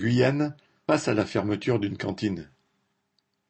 [0.00, 0.56] Guyane
[0.86, 2.48] passe à la fermeture d'une cantine.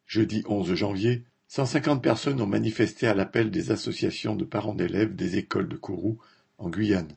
[0.05, 5.39] Jeudi 11 janvier, 150 personnes ont manifesté à l'appel des associations de parents d'élèves des
[5.39, 6.19] écoles de Kourou,
[6.59, 7.15] en Guyane.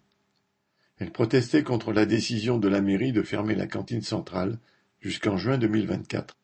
[0.99, 4.59] Elles protestaient contre la décision de la mairie de fermer la cantine centrale
[4.99, 6.37] jusqu'en juin 2024.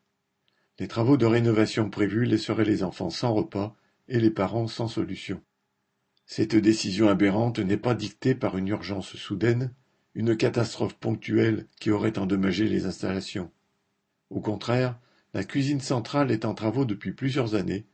[0.80, 3.76] Les travaux de rénovation prévus laisseraient les enfants sans repas
[4.08, 5.44] et les parents sans solution.
[6.26, 9.76] Cette décision aberrante n'est pas dictée par une urgence soudaine,
[10.20, 13.50] une catastrophe ponctuelle qui aurait endommagé les installations.
[14.30, 15.00] Au contraire,
[15.34, 17.86] la cuisine centrale est en travaux depuis plusieurs années,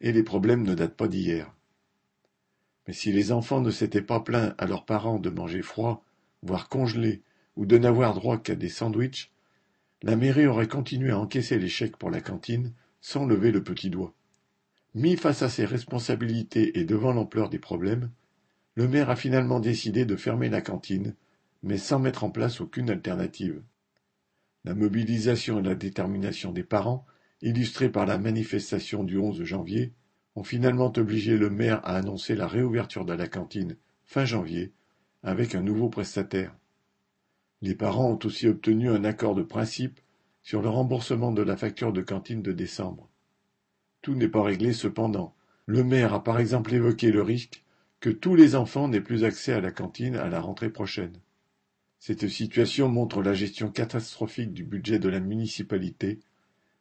[0.00, 1.52] et les problèmes ne datent pas d'hier.
[2.88, 6.02] Mais si les enfants ne s'étaient pas plaints à leurs parents de manger froid,
[6.42, 7.20] voire congelé,
[7.54, 9.30] ou de n'avoir droit qu'à des sandwichs,
[10.02, 13.90] la mairie aurait continué à encaisser les chèques pour la cantine sans lever le petit
[13.90, 14.14] doigt.
[14.94, 18.10] Mis face à ses responsabilités et devant l'ampleur des problèmes,
[18.74, 21.14] le maire a finalement décidé de fermer la cantine
[21.64, 23.62] mais sans mettre en place aucune alternative.
[24.64, 27.06] La mobilisation et la détermination des parents,
[27.40, 29.94] illustrées par la manifestation du 11 janvier,
[30.36, 34.72] ont finalement obligé le maire à annoncer la réouverture de la cantine fin janvier
[35.22, 36.54] avec un nouveau prestataire.
[37.62, 40.00] Les parents ont aussi obtenu un accord de principe
[40.42, 43.08] sur le remboursement de la facture de cantine de décembre.
[44.02, 45.34] Tout n'est pas réglé cependant.
[45.64, 47.64] Le maire a par exemple évoqué le risque
[48.00, 51.18] que tous les enfants n'aient plus accès à la cantine à la rentrée prochaine.
[52.06, 56.20] Cette situation montre la gestion catastrophique du budget de la municipalité,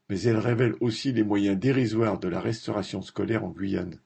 [0.09, 4.01] mais elle révèle aussi les moyens dérisoires de la restauration scolaire en Guyane.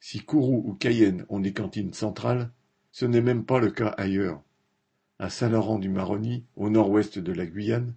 [0.00, 2.50] Si Kourou ou Cayenne ont des cantines centrales,
[2.90, 4.42] ce n'est même pas le cas ailleurs.
[5.20, 7.94] À Saint-Laurent-du-Maroni, au nord-ouest de la Guyane,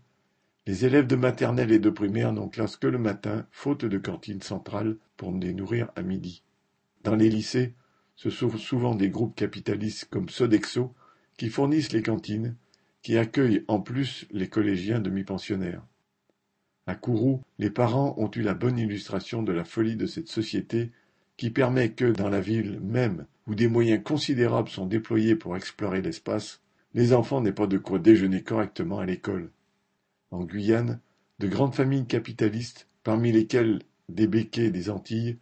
[0.67, 4.43] les élèves de maternelle et de primaire n'ont classe que le matin, faute de cantine
[4.43, 6.43] centrale pour les nourrir à midi.
[7.03, 7.73] Dans les lycées,
[8.15, 10.93] ce sont souvent des groupes capitalistes comme Sodexo
[11.37, 12.55] qui fournissent les cantines,
[13.01, 15.85] qui accueillent en plus les collégiens demi-pensionnaires.
[16.87, 20.91] À Kourou, les parents ont eu la bonne illustration de la folie de cette société
[21.37, 26.01] qui permet que, dans la ville même, où des moyens considérables sont déployés pour explorer
[26.01, 26.61] l'espace,
[26.93, 29.51] les enfants n'aient pas de quoi déjeuner correctement à l'école.
[30.31, 30.99] En Guyane,
[31.39, 35.37] de grandes familles capitalistes, parmi lesquelles des béquets des Antilles,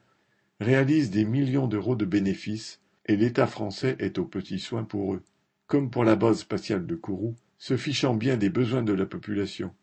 [0.60, 5.24] réalisent des millions d'euros de bénéfices et l'État français est aux petits soins pour eux
[5.68, 9.74] comme pour la base spatiale de Kourou, se fichant bien des besoins de la population.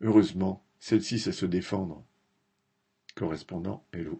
[0.00, 2.04] Heureusement, celle-ci sait se défendre.
[3.14, 4.16] Correspondant Hello.